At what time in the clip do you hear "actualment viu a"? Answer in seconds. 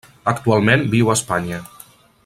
0.31-1.17